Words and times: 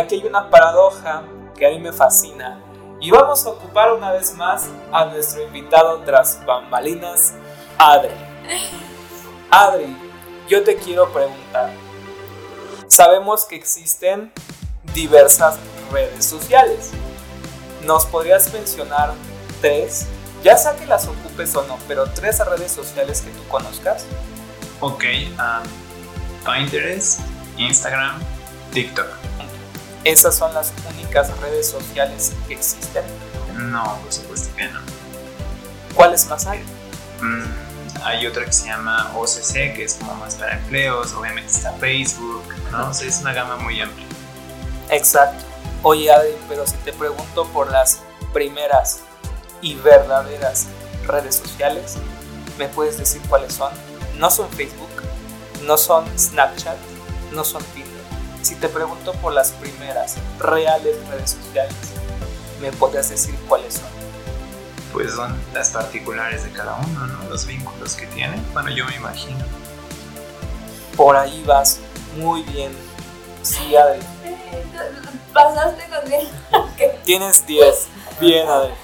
aquí 0.00 0.16
hay 0.16 0.26
una 0.26 0.50
paradoja 0.50 1.22
que 1.56 1.66
a 1.66 1.70
mí 1.70 1.78
me 1.78 1.92
fascina 1.92 2.60
y 3.00 3.10
vamos 3.10 3.46
a 3.46 3.50
ocupar 3.50 3.92
una 3.92 4.12
vez 4.12 4.34
más 4.34 4.68
a 4.92 5.06
nuestro 5.06 5.42
invitado 5.42 6.00
tras 6.00 6.44
bambalinas, 6.44 7.32
Adri. 7.78 8.14
Adri, 9.50 9.96
yo 10.48 10.62
te 10.62 10.76
quiero 10.76 11.10
preguntar. 11.10 11.72
Sabemos 12.86 13.44
que 13.44 13.56
existen 13.56 14.32
diversas 14.92 15.56
redes 15.90 16.24
sociales. 16.26 16.90
¿Nos 17.84 18.04
podrías 18.04 18.52
mencionar 18.52 19.14
tres? 19.60 20.06
Ya 20.42 20.56
sea 20.56 20.76
que 20.76 20.86
las 20.86 21.06
ocupes 21.06 21.54
o 21.56 21.62
no, 21.64 21.78
pero 21.88 22.04
tres 22.10 22.44
redes 22.44 22.72
sociales 22.72 23.22
que 23.22 23.30
tú 23.30 23.46
conozcas. 23.48 24.04
Ok, 24.80 25.04
um, 25.38 26.44
Pinterest, 26.44 27.20
Instagram, 27.56 28.18
TikTok. 28.72 29.19
¿Esas 30.04 30.34
son 30.34 30.54
las 30.54 30.72
únicas 30.94 31.36
redes 31.40 31.68
sociales 31.68 32.32
que 32.48 32.54
existen? 32.54 33.04
No, 33.56 33.98
por 34.02 34.12
supuesto 34.12 34.48
que 34.56 34.68
no. 34.68 34.80
¿Cuáles 35.94 36.26
más 36.28 36.46
hay? 36.46 36.60
Mm, 37.20 37.44
hay 38.02 38.26
otra 38.26 38.46
que 38.46 38.52
se 38.52 38.66
llama 38.66 39.12
OCC, 39.14 39.74
que 39.74 39.84
es 39.84 39.94
como 39.94 40.14
más 40.14 40.36
para 40.36 40.56
empleos, 40.56 41.12
obviamente 41.12 41.50
está 41.50 41.72
Facebook, 41.74 42.44
¿no? 42.72 42.88
O 42.88 42.94
sea, 42.94 43.08
es 43.08 43.20
una 43.20 43.34
gama 43.34 43.56
muy 43.56 43.80
amplia. 43.80 44.06
Exacto. 44.90 45.44
Oye 45.82 46.10
Adri, 46.10 46.36
pero 46.48 46.66
si 46.66 46.76
te 46.78 46.92
pregunto 46.92 47.46
por 47.48 47.70
las 47.70 48.00
primeras 48.32 49.00
y 49.60 49.74
verdaderas 49.74 50.66
redes 51.06 51.36
sociales, 51.36 51.96
¿me 52.58 52.68
puedes 52.68 52.98
decir 52.98 53.20
cuáles 53.28 53.54
son? 53.54 53.72
No 54.16 54.30
son 54.30 54.48
Facebook, 54.50 54.90
no 55.64 55.76
son 55.76 56.06
Snapchat, 56.18 56.76
no 57.32 57.44
son 57.44 57.62
Tinder. 57.74 57.89
Si 58.50 58.56
te 58.56 58.68
pregunto 58.68 59.12
por 59.12 59.32
las 59.32 59.52
primeras 59.52 60.16
reales 60.40 60.96
redes 61.08 61.38
sociales, 61.40 61.72
¿me 62.60 62.72
podrías 62.72 63.08
decir 63.08 63.32
cuáles 63.48 63.74
son? 63.74 63.88
Pues 64.92 65.14
son 65.14 65.40
las 65.54 65.70
particulares 65.70 66.42
de 66.42 66.50
cada 66.50 66.74
uno, 66.74 67.06
¿no? 67.06 67.28
Los 67.28 67.46
vínculos 67.46 67.94
que 67.94 68.08
tienen. 68.08 68.44
Bueno, 68.52 68.70
yo 68.70 68.84
me 68.86 68.96
imagino. 68.96 69.38
Por 70.96 71.16
ahí 71.16 71.44
vas 71.46 71.78
muy 72.16 72.42
bien. 72.42 72.72
Sí, 73.44 73.76
Adri. 73.76 74.00
Pasaste 75.32 75.84
con 75.88 76.10
10. 76.76 77.02
Tienes 77.04 77.46
10. 77.46 77.86
Bien, 78.18 78.48
Adri. 78.48 78.74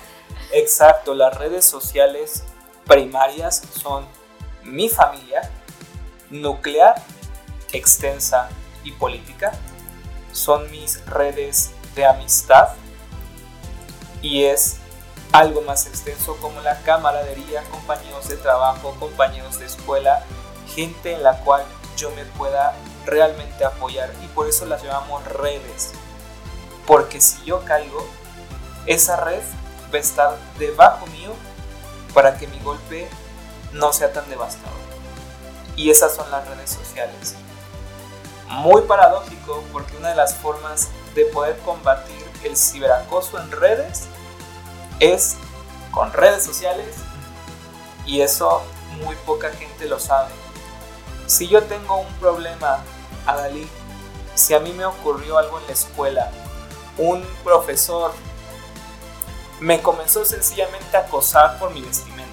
Exacto, 0.52 1.12
las 1.12 1.36
redes 1.36 1.64
sociales 1.64 2.44
primarias 2.86 3.62
son 3.82 4.06
mi 4.62 4.88
familia, 4.88 5.50
nuclear, 6.30 7.02
extensa 7.72 8.48
política. 8.92 9.52
Son 10.32 10.70
mis 10.70 11.04
redes 11.06 11.72
de 11.94 12.06
amistad 12.06 12.68
y 14.22 14.44
es 14.44 14.78
algo 15.32 15.62
más 15.62 15.86
extenso 15.86 16.36
como 16.40 16.60
la 16.60 16.80
camaradería, 16.82 17.62
compañeros 17.70 18.28
de 18.28 18.36
trabajo, 18.36 18.96
compañeros 18.98 19.58
de 19.58 19.66
escuela, 19.66 20.24
gente 20.74 21.12
en 21.12 21.22
la 21.22 21.38
cual 21.40 21.64
yo 21.96 22.10
me 22.10 22.24
pueda 22.24 22.74
realmente 23.04 23.64
apoyar 23.64 24.12
y 24.22 24.26
por 24.28 24.48
eso 24.48 24.66
las 24.66 24.82
llamamos 24.82 25.24
redes. 25.24 25.92
Porque 26.86 27.20
si 27.20 27.44
yo 27.44 27.64
caigo, 27.64 28.06
esa 28.86 29.16
red 29.16 29.42
va 29.92 29.98
a 29.98 30.00
estar 30.00 30.36
debajo 30.58 31.06
mío 31.06 31.32
para 32.14 32.38
que 32.38 32.46
mi 32.46 32.58
golpe 32.60 33.08
no 33.72 33.92
sea 33.92 34.12
tan 34.12 34.28
devastador. 34.30 34.76
Y 35.76 35.90
esas 35.90 36.14
son 36.14 36.30
las 36.30 36.46
redes 36.48 36.70
sociales. 36.70 37.34
Muy 38.48 38.82
paradójico 38.82 39.62
porque 39.72 39.96
una 39.96 40.10
de 40.10 40.16
las 40.16 40.34
formas 40.34 40.88
de 41.14 41.24
poder 41.26 41.58
combatir 41.58 42.24
el 42.44 42.56
ciberacoso 42.56 43.38
en 43.40 43.50
redes 43.50 44.06
es 45.00 45.36
con 45.90 46.12
redes 46.12 46.44
sociales 46.44 46.96
y 48.04 48.20
eso 48.20 48.62
muy 49.02 49.16
poca 49.16 49.50
gente 49.50 49.86
lo 49.86 49.98
sabe. 49.98 50.30
Si 51.26 51.48
yo 51.48 51.62
tengo 51.64 51.96
un 51.96 52.12
problema, 52.14 52.78
Adalí, 53.26 53.68
si 54.34 54.54
a 54.54 54.60
mí 54.60 54.72
me 54.72 54.84
ocurrió 54.84 55.38
algo 55.38 55.58
en 55.58 55.66
la 55.66 55.72
escuela, 55.72 56.30
un 56.98 57.26
profesor 57.42 58.12
me 59.60 59.80
comenzó 59.82 60.24
sencillamente 60.24 60.96
a 60.96 61.00
acosar 61.00 61.58
por 61.58 61.70
mi 61.72 61.80
vestimenta. 61.80 62.26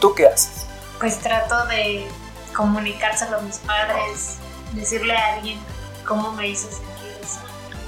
¿Tú 0.00 0.14
qué 0.14 0.28
haces? 0.28 0.66
Pues 0.98 1.18
trato 1.18 1.66
de 1.66 2.06
comunicárselo 2.54 3.38
a 3.38 3.40
mis 3.40 3.58
padres, 3.58 4.36
decirle 4.72 5.16
a 5.16 5.34
alguien 5.34 5.58
cómo 6.06 6.32
me 6.32 6.48
hizo 6.48 6.68
sentir 6.68 7.16
eso. 7.22 7.40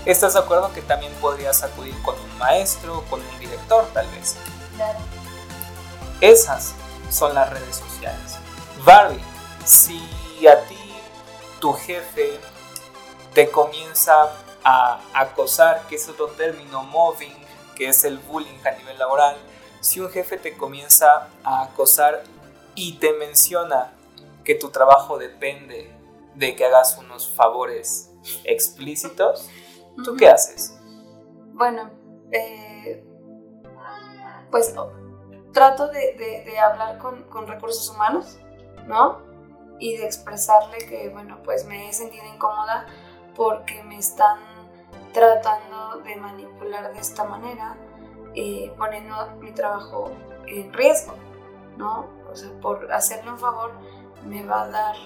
¿Estás 0.05 0.35
de 0.35 0.41
acuerdo 0.41 0.73
que 0.73 0.83
también 0.83 1.13
podrías 1.21 1.63
acudir 1.63 1.95
con 2.03 2.15
un 2.19 2.39
maestro, 2.39 3.05
con 3.11 3.21
un 3.21 3.39
director 3.39 3.87
tal 3.93 4.07
vez? 4.09 4.37
Claro. 4.77 4.99
Esas 6.21 6.75
son 7.11 7.35
las 7.35 7.51
redes 7.51 7.77
sociales. 7.77 8.37
Barbie, 8.85 9.23
si 9.65 9.99
a 10.47 10.61
ti 10.67 10.95
tu 11.61 11.73
jefe 11.73 12.39
te 13.33 13.51
comienza 13.51 14.31
a 14.63 15.01
acosar, 15.15 15.83
que 15.89 15.97
es 15.97 16.09
otro 16.09 16.29
término, 16.29 16.83
mobbing, 16.85 17.35
que 17.75 17.89
es 17.89 18.05
el 18.05 18.19
bullying 18.19 18.59
a 18.67 18.71
nivel 18.73 18.99
laboral, 18.99 19.37
si 19.81 20.01
un 20.01 20.11
jefe 20.11 20.39
te 20.39 20.57
comienza 20.57 21.29
a 21.43 21.65
acosar 21.65 22.25
y 22.75 22.95
te 22.95 23.13
menciona 23.15 23.93
que 24.45 24.55
tu 24.55 24.71
trabajo 24.71 25.19
depende 25.19 25.94
de 26.35 26.57
que 26.57 26.65
hagas 26.65 26.99
unos 26.99 27.29
favores 27.29 28.13
explícitos, 28.45 29.49
¿tú 30.05 30.17
qué 30.17 30.29
haces? 30.29 30.79
Bueno, 31.53 31.91
eh, 32.33 33.05
pues 34.51 34.75
trato 35.53 35.89
de, 35.89 36.59
hablar 36.59 36.99
con, 36.99 37.25
con, 37.25 37.47
recursos 37.47 37.89
humanos, 37.91 38.39
¿no? 38.87 39.23
Y 39.79 39.97
de 39.97 40.07
expresarle 40.07 40.79
que, 40.79 41.09
bueno, 41.11 41.41
pues 41.45 41.65
me 41.67 41.89
he 41.89 41.93
sentido 41.93 42.25
incómoda 42.33 42.87
porque 43.35 43.83
me 43.85 43.99
están 43.99 44.39
tratando 45.13 46.01
de 46.05 46.17
manipular 46.17 46.93
de 46.93 47.01
esta 47.01 47.25
manera, 47.25 47.77
eh, 48.35 48.73
poniendo 48.77 49.15
mi 49.41 49.53
trabajo 49.53 50.11
en 50.47 50.73
riesgo, 50.73 51.15
¿no? 51.77 52.07
O 52.31 52.35
sea, 52.35 52.51
por 52.61 52.93
hacerle 52.93 53.31
un 53.31 53.39
favor 53.39 53.73
me 54.27 54.45
va 54.45 54.63
a 54.63 54.69
dar 54.69 54.97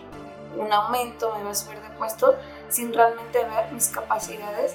un 0.56 0.72
aumento, 0.72 1.34
me 1.36 1.44
va 1.44 1.50
a 1.50 1.54
subir 1.54 1.80
de 1.80 1.90
puesto 1.90 2.36
sin 2.68 2.92
realmente 2.92 3.44
ver 3.44 3.72
mis 3.72 3.88
capacidades 3.88 4.74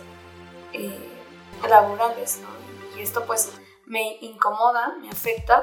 eh, 0.73 1.09
laborales. 1.67 2.39
Y 2.97 3.01
esto 3.01 3.25
pues 3.25 3.51
me 3.85 4.17
incomoda, 4.21 4.95
me 5.01 5.09
afecta 5.09 5.61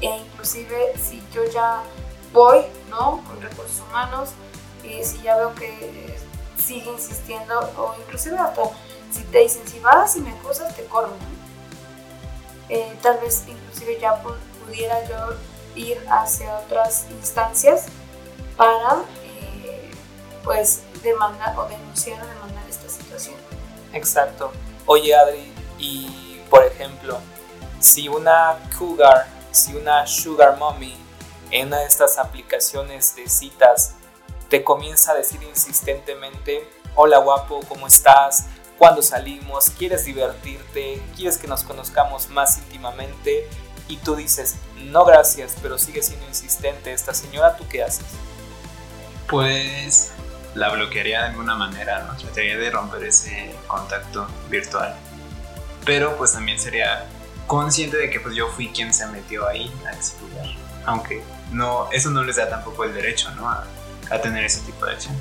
e 0.00 0.06
inclusive 0.06 0.94
si 0.98 1.22
yo 1.32 1.44
ya 1.44 1.82
voy, 2.32 2.64
¿no? 2.88 3.22
Con 3.26 3.40
recursos 3.42 3.80
humanos, 3.88 4.30
y 4.82 5.04
si 5.04 5.22
ya 5.22 5.36
veo 5.36 5.54
que 5.54 6.16
sigue 6.58 6.90
insistiendo 6.90 7.58
o 7.76 7.94
inclusive 8.00 8.38
hasta 8.38 8.62
si 9.10 9.24
te 9.24 9.38
dicen 9.38 9.66
si 9.66 9.80
vas 9.80 10.16
y 10.16 10.20
me 10.20 10.30
acusas 10.30 10.74
te 10.76 10.84
corro, 10.86 11.12
eh, 12.68 12.96
tal 13.02 13.18
vez 13.18 13.44
inclusive 13.48 13.98
ya 14.00 14.22
pudiera 14.66 15.04
yo 15.08 15.34
ir 15.74 15.98
hacia 16.08 16.58
otras 16.58 17.06
instancias 17.10 17.86
para 18.56 19.04
eh, 19.24 19.90
pues 20.44 20.82
demandar 21.02 21.58
o 21.58 21.66
denunciar 21.66 22.22
o 22.22 22.26
demandar 22.26 22.64
esta 22.68 22.88
situación. 22.88 23.36
Exacto. 23.92 24.52
Oye 24.86 25.14
Adri, 25.14 25.52
y 25.78 26.40
por 26.50 26.64
ejemplo, 26.64 27.18
si 27.80 28.08
una 28.08 28.58
cougar, 28.78 29.26
si 29.50 29.74
una 29.74 30.06
sugar 30.06 30.56
mommy 30.58 30.96
en 31.50 31.68
una 31.68 31.78
de 31.78 31.86
estas 31.86 32.18
aplicaciones 32.18 33.16
de 33.16 33.28
citas 33.28 33.94
te 34.48 34.62
comienza 34.64 35.12
a 35.12 35.14
decir 35.14 35.42
insistentemente, 35.42 36.68
hola 36.94 37.18
guapo, 37.18 37.60
¿cómo 37.68 37.86
estás? 37.86 38.46
¿Cuándo 38.78 39.02
salimos? 39.02 39.70
¿Quieres 39.70 40.04
divertirte? 40.04 41.02
¿Quieres 41.14 41.38
que 41.38 41.46
nos 41.46 41.62
conozcamos 41.62 42.28
más 42.30 42.58
íntimamente? 42.58 43.48
Y 43.88 43.98
tú 43.98 44.16
dices, 44.16 44.56
no 44.76 45.04
gracias, 45.04 45.56
pero 45.60 45.78
sigue 45.78 46.02
siendo 46.02 46.26
insistente 46.26 46.92
esta 46.92 47.12
señora, 47.14 47.56
¿tú 47.56 47.66
qué 47.68 47.82
haces? 47.82 48.06
Pues 49.30 50.12
la 50.54 50.70
bloquearía 50.70 51.20
de 51.20 51.28
alguna 51.28 51.54
manera, 51.54 52.02
¿no? 52.02 52.16
Trataría 52.16 52.56
de 52.56 52.70
romper 52.70 53.04
ese 53.04 53.54
contacto 53.66 54.26
virtual. 54.48 54.94
Pero 55.84 56.16
pues 56.16 56.32
también 56.32 56.58
sería 56.58 57.06
consciente 57.46 57.96
de 57.96 58.10
que 58.10 58.20
pues 58.20 58.34
yo 58.34 58.48
fui 58.48 58.68
quien 58.70 58.92
se 58.92 59.06
metió 59.06 59.46
ahí 59.46 59.72
a 59.86 59.92
explorar. 59.92 60.46
Aunque 60.84 61.22
no, 61.52 61.88
eso 61.92 62.10
no 62.10 62.24
les 62.24 62.36
da 62.36 62.48
tampoco 62.48 62.84
el 62.84 62.94
derecho, 62.94 63.30
¿no? 63.32 63.48
a 63.48 64.18
tener 64.20 64.44
ese 64.44 64.60
tipo 64.62 64.84
de 64.86 64.92
acción. 64.92 65.14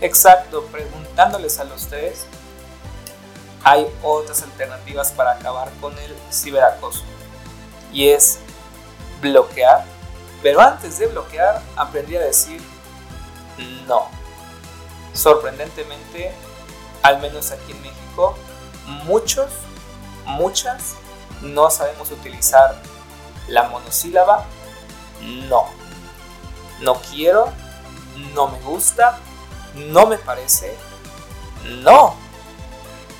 Exacto, 0.00 0.64
preguntándoles 0.66 1.58
a 1.58 1.64
los 1.64 1.86
tres, 1.88 2.26
hay 3.62 3.86
otras 4.02 4.42
alternativas 4.42 5.12
para 5.12 5.32
acabar 5.32 5.70
con 5.80 5.92
el 5.98 6.14
ciberacoso 6.32 7.02
y 7.92 8.08
es 8.08 8.38
bloquear, 9.20 9.84
pero 10.42 10.60
antes 10.60 10.98
de 10.98 11.08
bloquear 11.08 11.60
aprendí 11.76 12.16
a 12.16 12.20
decir 12.20 12.62
no. 13.86 14.08
Sorprendentemente, 15.12 16.32
al 17.02 17.20
menos 17.20 17.50
aquí 17.50 17.72
en 17.72 17.82
México, 17.82 18.36
muchos, 19.04 19.50
muchas, 20.24 20.94
no 21.42 21.70
sabemos 21.70 22.10
utilizar 22.10 22.82
la 23.48 23.64
monosílaba 23.64 24.46
no. 25.20 25.66
No 26.80 26.94
quiero, 27.10 27.52
no 28.34 28.48
me 28.48 28.58
gusta, 28.60 29.18
no 29.74 30.06
me 30.06 30.16
parece, 30.18 30.76
no. 31.82 32.14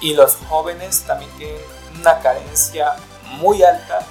Y 0.00 0.14
los 0.14 0.36
jóvenes 0.48 1.02
también 1.02 1.30
tienen 1.32 1.60
una 1.98 2.18
carencia 2.20 2.96
muy 3.38 3.62
alta 3.62 4.06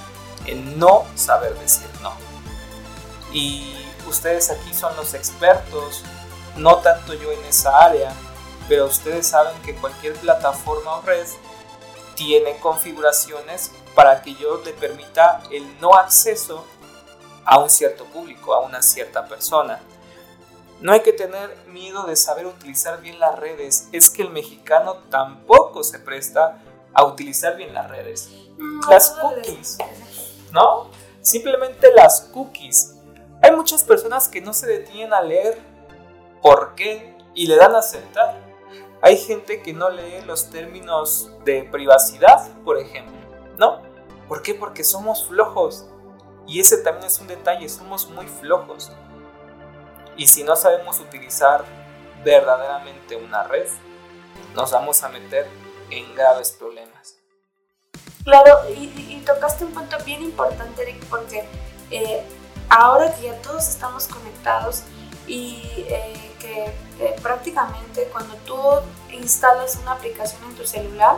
en 0.46 0.78
no 0.78 1.06
saber 1.16 1.58
decir 1.60 1.90
no. 2.02 2.14
Y 3.32 3.76
ustedes 4.08 4.52
aquí 4.52 4.74
son 4.74 4.96
los 4.96 5.14
expertos, 5.14 6.04
no 6.60 6.78
tanto 6.78 7.14
yo 7.14 7.32
en 7.32 7.44
esa 7.46 7.84
área, 7.84 8.14
pero 8.68 8.86
ustedes 8.86 9.28
saben 9.28 9.60
que 9.64 9.76
cualquier 9.76 10.14
plataforma 10.16 10.98
o 10.98 11.02
red 11.02 11.26
tiene 12.16 12.60
configuraciones 12.60 13.72
para 13.96 14.22
que 14.22 14.36
yo 14.36 14.62
le 14.64 14.74
permita 14.74 15.42
el 15.52 15.80
no 15.80 15.96
acceso 15.96 16.66
a 17.46 17.60
un 17.60 17.70
cierto 17.70 18.06
público, 18.06 18.54
a 18.54 18.60
una 18.60 18.82
cierta 18.82 19.26
persona. 19.26 19.80
No 20.82 20.94
hay 20.94 21.02
que 21.02 21.14
tener 21.14 21.56
miedo 21.68 22.04
de 22.04 22.16
saber 22.16 22.46
utilizar 22.46 23.02
bien 23.02 23.20
las 23.20 23.38
redes, 23.38 23.90
es 23.92 24.10
que 24.10 24.22
el 24.22 24.30
mexicano 24.30 24.98
tampoco 25.10 25.84
se 25.84 26.00
presta 26.00 26.62
a 26.94 27.06
utilizar 27.06 27.58
bien 27.58 27.74
las 27.74 27.90
redes. 27.90 28.30
las 28.90 29.12
cookies, 29.12 29.78
¿no? 30.52 30.90
Simplemente 31.22 31.92
las 31.94 32.22
cookies. 32.34 32.96
Hay 33.42 33.52
muchas 33.52 33.84
personas 33.84 34.28
que 34.28 34.42
no 34.42 34.54
se 34.54 34.68
detienen 34.68 35.14
a 35.14 35.22
leer 35.22 35.58
por 36.42 36.76
qué 36.76 37.18
y 37.34 37.48
le 37.48 37.56
dan 37.56 37.76
a 37.76 37.80
aceptar. 37.80 38.50
Hay 39.02 39.18
gente 39.18 39.62
que 39.62 39.74
no 39.74 39.90
lee 39.90 40.22
los 40.26 40.50
términos 40.50 41.32
de 41.46 41.64
privacidad, 41.64 42.52
por 42.64 42.78
ejemplo, 42.78 43.18
¿no? 43.58 43.82
¿Por 44.28 44.42
qué? 44.42 44.54
Porque 44.54 44.84
somos 44.84 45.28
flojos. 45.28 45.88
Y 46.48 46.60
ese 46.60 46.78
también 46.78 47.08
es 47.08 47.20
un 47.20 47.28
detalle, 47.28 47.70
somos 47.70 48.10
muy 48.10 48.28
flojos. 48.28 48.92
Y 50.18 50.28
si 50.28 50.44
no 50.44 50.56
sabemos 50.56 51.00
utilizar 51.00 51.64
verdaderamente 52.24 53.16
una 53.16 53.44
red, 53.44 53.68
nos 54.54 54.72
vamos 54.72 55.04
a 55.04 55.10
meter 55.10 55.48
en 55.90 56.14
graves 56.16 56.52
problemas. 56.52 57.16
Claro, 58.24 58.60
y, 58.70 59.24
tocaste 59.26 59.64
un 59.64 59.72
punto 59.72 59.98
bien 60.06 60.22
importante, 60.22 60.82
Eric, 60.82 61.04
porque 61.06 61.46
eh, 61.90 62.24
ahora 62.70 63.14
que 63.16 63.24
ya 63.24 63.42
todos 63.42 63.68
estamos 63.68 64.08
conectados 64.08 64.84
y 65.28 65.86
eh, 65.88 66.29
eh, 66.66 67.16
prácticamente 67.22 68.10
cuando 68.12 68.36
tú 68.46 68.58
instalas 69.12 69.78
una 69.78 69.94
aplicación 69.94 70.42
en 70.44 70.56
tu 70.56 70.66
celular, 70.66 71.18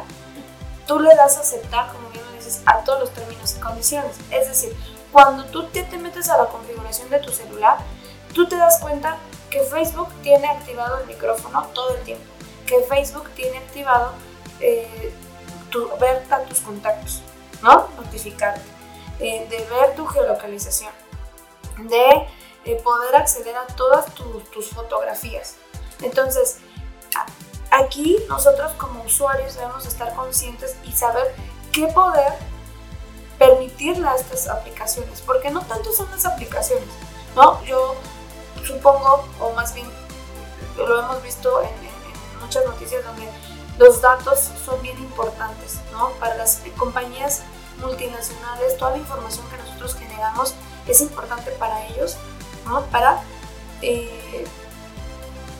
tú 0.88 0.99
le 0.99 1.15
das 1.15 1.38
aceptar, 1.38 1.91
como 1.91 2.09
bien 2.09 2.23
lo 2.25 2.31
dices, 2.33 2.61
a 2.65 2.79
todos 2.79 2.99
los 2.99 3.11
términos 3.11 3.55
y 3.55 3.59
condiciones. 3.59 4.15
Es 4.31 4.47
decir, 4.47 4.75
cuando 5.11 5.45
tú 5.45 5.67
te, 5.67 5.83
metes 5.97 6.29
a 6.29 6.38
la 6.38 6.45
configuración 6.45 7.09
de 7.09 7.19
tu 7.19 7.31
celular, 7.31 7.77
tú 8.33 8.47
te 8.47 8.55
das 8.55 8.79
cuenta 8.79 9.17
que 9.49 9.61
Facebook 9.63 10.09
tiene 10.21 10.47
activado 10.47 10.99
el 10.99 11.07
micrófono 11.07 11.67
todo 11.73 11.95
el 11.95 12.01
tiempo, 12.03 12.23
que 12.65 12.81
Facebook 12.83 13.29
tiene 13.31 13.57
activado 13.57 14.13
eh, 14.59 15.13
tu, 15.69 15.89
ver 15.99 16.23
a 16.29 16.39
tus 16.41 16.59
contactos, 16.61 17.21
¿no? 17.61 17.89
Notificarte, 17.97 18.61
eh, 19.19 19.47
de 19.49 19.57
ver 19.65 19.95
tu 19.95 20.05
geolocalización, 20.05 20.91
de 21.77 22.27
eh, 22.66 22.75
poder 22.84 23.16
acceder 23.16 23.56
a 23.56 23.66
todas 23.68 24.06
tus 24.13 24.69
fotografías. 24.69 25.56
Entonces, 26.02 26.58
aquí 27.72 28.18
nosotros 28.28 28.72
como 28.74 29.04
usuarios 29.04 29.56
debemos 29.56 29.86
estar 29.86 30.13
conscientes 30.16 30.75
y 30.84 30.92
saber 30.92 31.34
qué 31.72 31.88
poder 31.88 32.34
permitirle 33.40 34.08
a 34.08 34.16
estas 34.16 34.48
aplicaciones, 34.48 35.22
porque 35.22 35.50
no 35.50 35.62
tanto 35.66 35.92
son 35.92 36.12
las 36.12 36.25
aplicaciones, 36.25 36.88
¿no? 37.36 37.63
Yo 37.63 37.96
supongo, 38.63 39.28
o 39.40 39.52
más 39.54 39.74
bien 39.74 39.90
lo 40.78 41.00
hemos 41.00 41.24
visto 41.24 41.62
en, 41.63 41.92
muchas 42.40 42.66
noticias 42.66 43.06
donde 43.06 43.30
los 43.78 44.02
datos 44.02 44.52
son 44.66 44.81
bien 44.81 44.98
importantes, 44.98 45.80
¿no? 45.92 46.10
Para 46.19 46.36
las 46.36 46.62
compañías 46.78 47.44
multinacionales, 47.80 48.78
toda 48.78 48.92
la 48.92 48.98
información 48.98 49.48
que 49.50 49.58
nosotros 49.58 49.96
generamos 49.96 50.56
es 50.88 51.02
importante 51.02 51.52
para 51.52 51.86
ellos, 51.88 52.18
¿no? 52.66 52.81
Para 52.86 53.22
eh, 53.81 54.46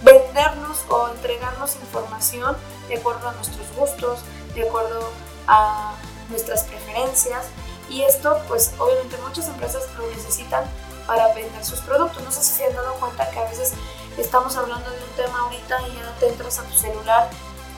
vendernos 0.04 0.80
o 0.90 1.10
entregarnos 1.10 1.76
información 1.76 2.56
de 2.88 2.98
acuerdo 2.98 3.30
a 3.30 3.34
nuestros 3.34 3.68
gustos, 3.76 4.20
de 4.56 4.68
acuerdo 4.68 5.12
a 5.48 5.94
nuestras 6.30 6.64
preferencias 6.64 7.46
y 7.90 8.04
esto, 8.04 8.40
pues 8.48 8.72
obviamente 8.80 9.18
muchas 9.18 9.48
empresas 9.48 9.84
lo 9.98 10.08
necesitan 10.08 10.64
para 11.06 11.34
vender 11.34 11.64
sus 11.66 11.82
productos. 11.82 12.24
No 12.24 12.32
sé 12.32 12.42
si 12.42 12.54
se 12.54 12.66
han 12.66 12.74
dado 12.74 12.94
cuenta 12.96 13.30
que 13.30 13.40
a 13.40 13.50
veces 13.50 13.74
estamos 14.18 14.56
hablando 14.56 14.90
de 14.90 14.98
un 14.98 15.10
tema 15.16 15.40
ahorita 15.42 15.82
y 15.88 15.96
ya 15.96 16.16
te 16.20 16.30
entras 16.30 16.60
a 16.60 16.64
tu 16.64 16.74
celular 16.78 17.30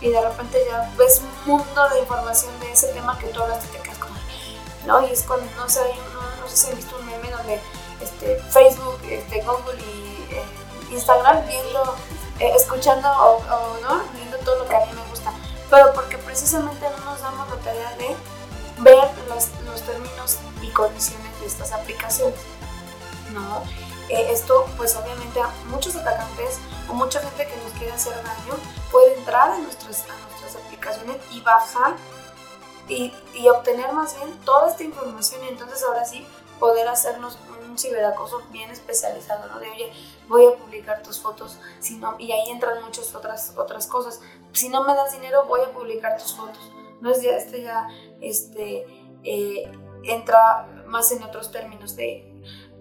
y 0.02 0.10
de 0.10 0.22
repente 0.22 0.60
ya 0.70 0.92
ves 0.98 1.22
un 1.22 1.52
mundo 1.52 1.90
de 1.90 2.00
información 2.02 2.60
de 2.60 2.72
ese 2.72 2.88
tema 2.88 3.18
que 3.18 3.28
tú 3.28 3.42
hablaste 3.42 3.68
te 3.68 3.82
quedas 3.82 3.98
como, 3.98 4.16
¿no? 4.86 5.08
Y 5.08 5.12
es 5.12 5.24
cuando, 5.24 5.50
no 5.56 5.68
sé, 5.70 5.82
no, 6.40 6.48
sé 6.48 6.58
si 6.58 6.70
han 6.70 6.76
visto 6.76 6.96
un 6.98 7.06
meme 7.06 7.32
donde 7.32 7.62
este, 8.04 8.40
Facebook, 8.50 9.00
este, 9.10 9.42
Google 9.42 9.80
y 9.80 10.34
eh, 10.34 10.44
Instagram 10.92 11.46
viendo, 11.48 11.96
eh, 12.40 12.54
escuchando 12.56 13.10
o, 13.10 13.78
¿no? 13.82 14.04
viendo 14.14 14.38
todo 14.40 14.60
lo 14.60 14.68
que 14.68 14.76
a 14.76 14.80
mí 14.80 14.92
me 14.94 15.10
gusta. 15.10 15.34
Pero 15.70 15.94
porque 15.94 16.18
precisamente 16.18 16.86
no 16.90 17.06
nos 17.06 17.22
damos 17.22 17.50
la 17.50 17.56
tarea 17.58 17.96
de 17.98 18.16
ver 18.80 19.10
los, 19.30 19.50
los 19.66 19.82
términos 19.82 20.38
y 20.62 20.70
condiciones 20.72 21.40
de 21.40 21.48
estas 21.48 21.72
aplicaciones. 21.72 22.40
¿no? 23.34 23.64
Eh, 24.10 24.32
esto, 24.32 24.68
pues 24.78 24.96
obviamente, 24.96 25.40
a 25.42 25.50
muchos 25.70 25.96
atacantes 25.96 26.60
o 26.90 26.94
mucha 26.94 27.20
gente 27.22 27.48
que 27.48 27.56
nos 27.58 27.72
quiere 27.74 27.94
hacer 27.94 28.14
daño 28.16 28.54
puede 28.92 29.16
entrar 29.18 29.52
a 29.52 29.58
nuestras, 29.58 30.04
a 30.04 30.16
nuestras 30.28 30.64
aplicaciones 30.64 31.18
y 31.32 31.42
bajar 31.42 31.96
y, 32.88 33.14
obtener 33.48 33.92
más 33.94 34.16
bien 34.18 34.38
toda 34.46 34.70
esta 34.70 34.84
información 34.84 35.44
y 35.44 35.50
entonces 35.50 35.84
ahora 35.84 36.06
sí 36.06 36.26
poder 36.60 36.88
hacernos 36.88 37.38
un 37.68 37.78
ciberacoso 37.78 38.42
bien 38.52 38.70
especializado, 38.70 39.48
¿no? 39.48 39.60
De, 39.60 39.70
oye, 39.70 39.92
voy 40.28 40.46
a 40.46 40.58
publicar 40.58 41.02
tus 41.02 41.20
fotos, 41.20 41.60
si 41.80 42.00
y 42.20 42.32
ahí 42.32 42.50
entran 42.50 42.84
muchas 42.84 43.14
otras, 43.16 43.54
otras 43.58 43.88
cosas. 43.88 44.22
Si 44.54 44.70
no 44.70 44.84
me 44.84 44.94
das 44.94 45.14
dinero, 45.14 45.46
voy 45.46 45.62
a 45.62 45.72
publicar 45.72 46.18
tus 46.18 46.36
fotos. 46.36 46.72
No 47.02 47.10
es 47.12 47.22
ya, 47.22 47.36
este 47.36 47.64
ya 47.64 47.90
este, 48.22 48.86
eh, 49.24 49.72
entra 50.04 50.84
más 50.86 51.12
en 51.12 51.24
otros 51.24 51.52
términos 51.52 51.96
de 51.96 52.30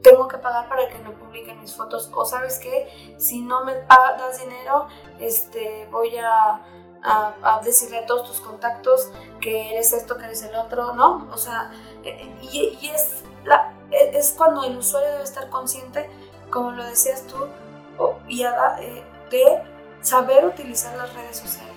tengo 0.03 0.29
que 0.29 0.37
pagar 0.39 0.69
para 0.69 0.89
que 0.89 0.99
no 0.99 1.13
publiquen 1.13 1.61
mis 1.61 1.75
fotos 1.75 2.11
o 2.13 2.25
sabes 2.25 2.59
qué, 2.59 2.89
si 3.19 3.41
no 3.41 3.65
me 3.65 3.75
das 3.75 4.41
dinero, 4.41 4.89
este, 5.21 5.87
voy 5.91 6.17
a, 6.17 6.61
a, 7.03 7.61
decirle 7.65 7.99
a 7.99 8.07
todos 8.07 8.29
tus 8.29 8.41
contactos 8.41 9.11
que 9.41 9.75
eres 9.75 9.93
esto, 9.93 10.17
que 10.17 10.25
eres 10.25 10.43
el 10.43 10.55
otro, 10.55 10.95
¿no? 10.95 11.29
O 11.33 11.37
sea, 11.37 11.71
eh, 12.05 12.35
y, 12.43 12.79
y 12.81 12.91
es, 12.91 13.23
la, 13.45 13.75
e, 13.91 14.17
es 14.17 14.35
cuando 14.37 14.65
el 14.65 14.77
usuario 14.77 15.11
debe 15.11 15.25
estar 15.25 15.49
consciente, 15.49 16.09
como 16.51 16.71
lo 16.73 16.85
decías 16.85 17.25
tú, 17.27 17.49
y 18.29 18.45
eh, 18.45 19.05
de 19.31 19.63
saber 20.01 20.45
utilizar 20.45 20.97
las 20.97 21.13
redes 21.15 21.37
sociales, 21.37 21.73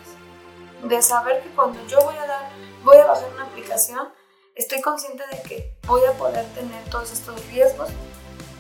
de 0.84 1.02
saber 1.02 1.44
que 1.44 1.50
cuando 1.52 1.80
yo 1.88 2.00
voy 2.02 2.18
a 2.18 2.26
dar 2.26 2.50
voy 2.86 2.98
a 2.98 3.08
bajar 3.08 3.28
una 3.34 3.44
aplicación, 3.44 4.08
estoy 4.54 4.80
consciente 4.82 5.24
de 5.32 5.42
que 5.42 5.76
voy 5.88 6.06
a 6.06 6.14
poder 6.14 6.46
tener 6.54 6.84
todos 6.90 7.12
estos 7.12 7.44
riesgos 7.48 7.90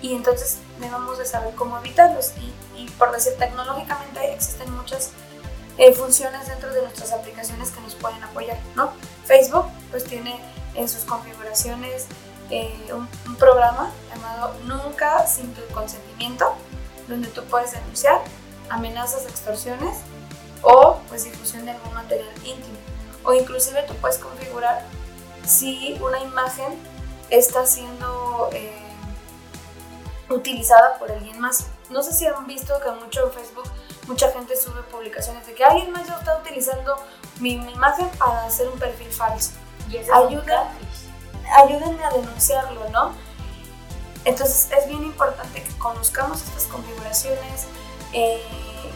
y 0.01 0.13
entonces 0.13 0.57
debemos 0.79 1.17
de 1.17 1.25
saber 1.25 1.53
cómo 1.55 1.77
evitarlos. 1.77 2.33
Y, 2.75 2.89
por 2.97 3.11
decir, 3.11 3.33
tecnológicamente 3.37 4.33
existen 4.33 4.71
muchas 4.71 5.11
eh, 5.77 5.93
funciones 5.93 6.47
dentro 6.47 6.73
de 6.73 6.81
nuestras 6.81 7.11
aplicaciones 7.11 7.71
que 7.71 7.81
nos 7.81 7.95
pueden 7.95 8.23
apoyar, 8.23 8.57
¿no? 8.75 8.93
Facebook 9.25 9.65
pues 9.91 10.03
tiene 10.03 10.39
en 10.75 10.87
sus 10.87 11.03
configuraciones 11.03 12.07
eh, 12.49 12.91
un, 12.93 13.07
programa 13.35 13.91
llamado 14.09 14.55
Nunca 14.65 15.25
sin 15.27 15.53
tu 15.53 15.61
consentimiento, 15.73 16.53
donde 17.07 17.27
tú 17.29 17.43
puedes 17.45 17.71
denunciar 17.71 18.21
amenazas, 18.69 19.25
extorsiones 19.25 19.97
o 20.61 20.99
pues 21.09 21.25
difusión 21.25 21.65
de 21.65 21.71
algún 21.71 21.93
material 21.93 22.29
íntimo 22.43 22.77
o 23.25 23.33
inclusive 23.33 23.83
tú 23.87 23.93
puedes 23.95 24.17
configurar 24.17 24.85
si 25.45 25.97
una 26.01 26.19
imagen 26.19 26.79
está 27.29 27.65
siendo 27.65 28.49
eh, 28.53 28.81
utilizada 30.29 30.97
por 30.99 31.11
alguien 31.11 31.39
más. 31.39 31.67
No 31.89 32.01
sé 32.03 32.13
si 32.13 32.25
han 32.25 32.45
visto 32.47 32.73
que 32.79 32.91
mucho 32.91 33.29
Facebook 33.31 33.69
mucha 34.07 34.31
gente 34.31 34.55
sube 34.55 34.81
publicaciones 34.83 35.45
de 35.47 35.53
que 35.53 35.63
alguien 35.63 35.91
más 35.91 36.07
ya 36.07 36.15
está 36.15 36.37
utilizando 36.37 36.95
mi, 37.39 37.53
imagen 37.53 38.09
para 38.17 38.45
hacer 38.45 38.67
un 38.67 38.79
perfil 38.79 39.11
falso. 39.11 39.51
Y 39.89 39.97
Ayuda, 39.97 40.71
ayúdenme 41.57 42.03
a 42.03 42.09
denunciarlo, 42.11 42.89
¿no? 42.89 43.13
Entonces 44.25 44.69
es 44.71 44.87
bien 44.87 45.03
importante 45.03 45.63
que 45.63 45.77
conozcamos 45.77 46.41
estas 46.41 46.65
configuraciones, 46.65 47.67
eh, 48.13 48.41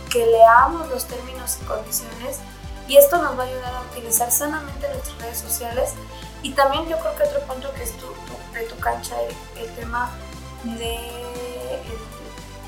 que 0.10 0.26
leamos 0.26 0.90
los 0.90 1.06
términos 1.06 1.60
y 1.62 1.66
condiciones 1.66 2.40
Y 2.88 2.98
esto 2.98 3.22
nos 3.22 3.38
va 3.38 3.44
a 3.44 3.46
ayudar 3.46 3.76
a 3.76 3.82
utilizar 3.92 4.32
sanamente 4.32 4.90
nuestras 4.90 5.18
redes 5.20 5.38
sociales. 5.38 5.94
Y 6.42 6.54
también 6.54 6.88
yo 6.88 6.98
creo 6.98 7.16
que 7.16 7.24
otro 7.24 7.42
punto 7.42 7.72
que 7.74 7.84
es 7.84 7.96
tu, 7.98 8.08
de 8.54 8.64
tu 8.64 8.76
cancha, 8.80 9.16
el, 9.22 9.64
el 9.64 9.76
tema 9.76 10.10
de, 10.64 10.98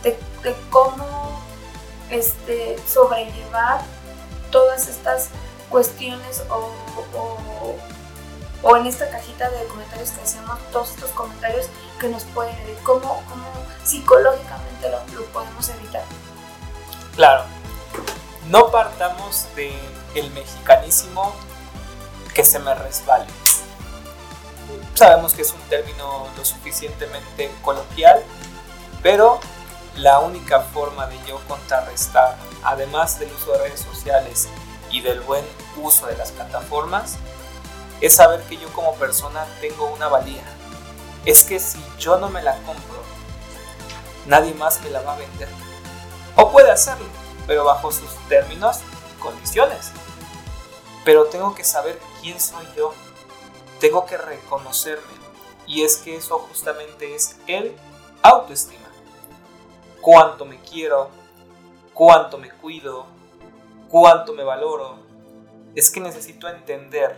de, 0.03 0.19
de, 0.43 0.55
cómo 0.69 1.30
este, 2.11 2.77
sobrellevar 2.87 3.81
todas 4.51 4.87
estas 4.87 5.29
cuestiones 5.69 6.43
o, 6.49 6.69
o, 8.63 8.77
en 8.77 8.85
esta 8.85 9.09
cajita 9.09 9.49
de 9.49 9.65
comentarios 9.65 10.11
que 10.11 10.21
hacemos, 10.21 10.59
todos 10.71 10.91
estos 10.91 11.09
comentarios 11.11 11.67
que 11.99 12.09
nos 12.09 12.23
pueden 12.25 12.55
herir, 12.59 12.77
cómo, 12.83 13.23
cómo 13.29 13.47
psicológicamente 13.83 14.89
lo 14.89 15.25
podemos 15.25 15.69
evitar. 15.69 16.03
Claro, 17.15 17.43
no 18.49 18.69
partamos 18.69 19.47
de 19.55 19.73
el 20.15 20.29
mexicanísimo 20.31 21.33
que 22.33 22.43
se 22.43 22.59
me 22.59 22.73
resbale. 22.75 23.25
Sabemos 24.93 25.33
que 25.33 25.41
es 25.41 25.51
un 25.51 25.61
término 25.61 26.27
lo 26.37 26.45
suficientemente 26.45 27.51
coloquial, 27.63 28.23
pero 29.01 29.39
la 29.98 30.19
única 30.19 30.62
forma 30.62 31.07
de 31.07 31.17
yo 31.27 31.39
contrarrestar, 31.48 32.38
además 32.63 33.19
del 33.19 33.31
uso 33.33 33.51
de 33.51 33.60
redes 33.60 33.81
sociales 33.81 34.48
y 34.89 35.01
del 35.01 35.21
buen 35.21 35.45
uso 35.77 36.07
de 36.07 36.17
las 36.17 36.31
plataformas, 36.31 37.17
es 38.00 38.15
saber 38.15 38.41
que 38.43 38.57
yo 38.57 38.71
como 38.74 38.95
persona 38.95 39.45
tengo 39.60 39.91
una 39.91 40.07
valía. 40.07 40.43
Es 41.25 41.43
que 41.43 41.60
si 41.60 41.79
yo 42.00 42.17
no 42.17 42.29
me 42.29 42.41
la 42.41 42.55
compro, 42.63 43.03
nadie 44.25 44.53
más 44.53 44.81
me 44.81 44.89
la 44.89 45.01
va 45.01 45.13
a 45.13 45.17
vender. 45.17 45.50
O 46.36 46.51
puede 46.51 46.71
hacerlo, 46.71 47.05
pero 47.45 47.63
bajo 47.65 47.91
sus 47.91 48.10
términos 48.27 48.79
y 49.13 49.21
condiciones. 49.21 49.91
Pero 51.03 51.25
tengo 51.25 51.53
que 51.53 51.63
saber 51.63 52.00
quién 52.21 52.39
soy 52.39 52.65
yo. 52.75 52.93
Tengo 53.79 54.05
que 54.05 54.17
reconocerme. 54.17 55.21
Y 55.65 55.83
es 55.83 55.98
que 55.98 56.15
eso 56.15 56.39
justamente 56.39 57.15
es 57.15 57.36
el 57.48 57.75
autoestima. 58.24 58.80
Cuánto 60.01 60.46
me 60.46 60.60
quiero, 60.60 61.10
cuánto 61.93 62.39
me 62.39 62.50
cuido, 62.50 63.05
cuánto 63.88 64.34
me 64.34 64.43
valoro. 64.43 64.98
Es 65.75 65.91
que 65.91 66.00
necesito 66.00 66.50
entender 66.50 67.17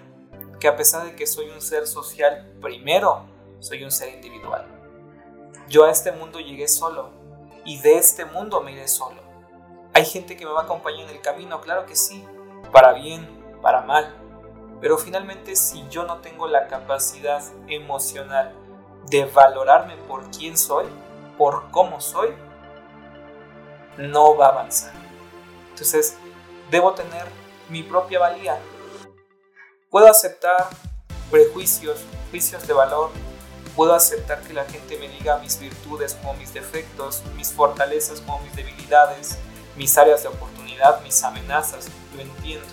que 0.59 0.67
a 0.67 0.75
pesar 0.75 1.05
de 1.05 1.15
que 1.15 1.25
soy 1.25 1.49
un 1.49 1.61
ser 1.61 1.87
social, 1.87 2.53
primero 2.61 3.25
soy 3.59 3.83
un 3.83 3.91
ser 3.91 4.13
individual. 4.13 4.65
Yo 5.69 5.85
a 5.85 5.91
este 5.91 6.11
mundo 6.11 6.39
llegué 6.39 6.67
solo 6.67 7.11
y 7.63 7.79
de 7.79 7.97
este 7.97 8.25
mundo 8.25 8.61
me 8.61 8.73
iré 8.73 8.87
solo. 8.89 9.21
Hay 9.93 10.05
gente 10.05 10.35
que 10.35 10.45
me 10.45 10.51
va 10.51 10.61
a 10.61 10.63
acompañar 10.63 11.09
en 11.09 11.15
el 11.15 11.21
camino, 11.21 11.61
claro 11.61 11.85
que 11.85 11.95
sí, 11.95 12.25
para 12.71 12.93
bien, 12.93 13.27
para 13.61 13.81
mal. 13.81 14.13
Pero 14.81 14.97
finalmente 14.97 15.55
si 15.55 15.87
yo 15.89 16.03
no 16.03 16.17
tengo 16.17 16.47
la 16.47 16.67
capacidad 16.67 17.41
emocional 17.67 18.51
de 19.05 19.23
valorarme 19.23 19.95
por 20.07 20.29
quién 20.31 20.57
soy, 20.57 20.85
por 21.37 21.71
cómo 21.71 22.01
soy, 22.01 22.33
no 23.97 24.35
va 24.35 24.47
a 24.47 24.49
avanzar. 24.49 24.93
Entonces, 25.69 26.15
debo 26.69 26.93
tener 26.93 27.25
mi 27.69 27.83
propia 27.83 28.19
valía. 28.19 28.59
Puedo 29.89 30.07
aceptar 30.07 30.69
prejuicios, 31.29 31.99
juicios 32.31 32.65
de 32.67 32.73
valor. 32.73 33.09
Puedo 33.75 33.93
aceptar 33.93 34.41
que 34.41 34.53
la 34.53 34.65
gente 34.65 34.97
me 34.97 35.07
diga 35.07 35.37
mis 35.39 35.59
virtudes 35.59 36.13
como 36.15 36.35
mis 36.35 36.53
defectos, 36.53 37.23
mis 37.35 37.51
fortalezas 37.51 38.21
como 38.21 38.39
mis 38.39 38.55
debilidades, 38.55 39.37
mis 39.75 39.97
áreas 39.97 40.21
de 40.21 40.29
oportunidad, 40.29 41.01
mis 41.01 41.23
amenazas, 41.23 41.87
lo 42.15 42.21
entiendo. 42.21 42.67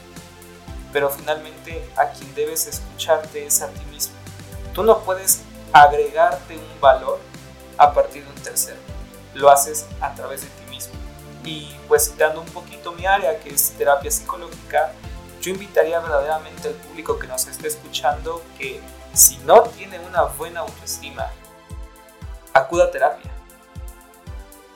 Pero 0.92 1.08
finalmente 1.08 1.82
a 1.96 2.10
quien 2.10 2.34
debes 2.34 2.66
escucharte 2.66 3.46
es 3.46 3.62
a 3.62 3.68
ti 3.68 3.84
mismo. 3.86 4.14
Tú 4.74 4.82
no 4.82 4.98
puedes 5.00 5.42
agregarte 5.72 6.56
un 6.56 6.80
valor 6.80 7.18
a 7.78 7.94
partir 7.94 8.24
de 8.24 8.30
un 8.30 8.42
tercero. 8.42 8.78
Lo 9.34 9.50
haces 9.50 9.86
a 10.00 10.14
través 10.14 10.42
de 10.42 10.48
ti. 10.48 10.59
Y 11.44 11.74
pues 11.88 12.10
citando 12.10 12.40
un 12.40 12.48
poquito 12.48 12.92
mi 12.92 13.06
área, 13.06 13.38
que 13.40 13.50
es 13.50 13.70
terapia 13.78 14.10
psicológica, 14.10 14.92
yo 15.40 15.50
invitaría 15.52 15.98
verdaderamente 16.00 16.68
al 16.68 16.74
público 16.74 17.18
que 17.18 17.26
nos 17.26 17.46
esté 17.46 17.68
escuchando 17.68 18.42
que 18.58 18.80
si 19.14 19.38
no 19.38 19.62
tiene 19.62 19.98
una 20.00 20.24
buena 20.24 20.60
autoestima, 20.60 21.30
acuda 22.52 22.84
a 22.84 22.90
terapia. 22.90 23.30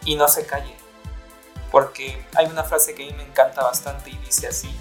Y 0.04 0.16
no 0.16 0.28
se 0.28 0.46
calle. 0.46 0.74
Porque 1.70 2.24
hay 2.36 2.46
una 2.46 2.62
frase 2.64 2.94
que 2.94 3.04
a 3.04 3.06
mí 3.06 3.12
me 3.14 3.24
encanta 3.24 3.62
bastante 3.62 4.10
y 4.10 4.16
dice 4.18 4.46
así, 4.46 4.74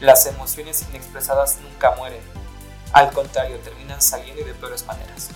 las 0.00 0.26
emociones 0.26 0.84
inexpresadas 0.88 1.58
nunca 1.58 1.90
mueren, 1.92 2.22
al 2.92 3.12
contrario, 3.12 3.58
terminan 3.58 4.00
saliendo 4.00 4.44
de 4.44 4.54
peores 4.54 4.86
maneras. 4.86 5.30